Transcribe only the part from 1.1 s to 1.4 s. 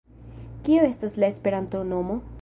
la